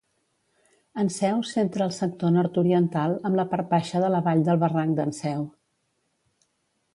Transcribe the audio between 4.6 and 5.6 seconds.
Barranc d'Enseu.